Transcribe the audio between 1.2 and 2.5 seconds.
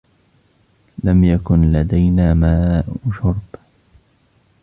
يكن لدينا